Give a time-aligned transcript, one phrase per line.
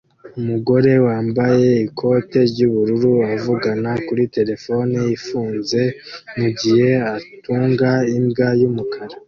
[0.39, 5.81] Umugore wambaye ikote ry'ubururu avugana kuri terefone ifunze
[6.37, 9.15] mugihe atunga imbwa y'umukara